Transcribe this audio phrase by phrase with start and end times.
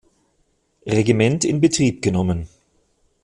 [0.87, 2.49] Regiment in Betrieb genommen.